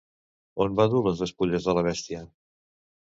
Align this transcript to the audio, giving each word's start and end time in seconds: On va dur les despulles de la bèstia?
On 0.63 0.77
va 0.79 0.87
dur 0.93 1.03
les 1.07 1.21
despulles 1.23 1.67
de 1.69 1.75
la 1.79 1.83
bèstia? 1.89 2.23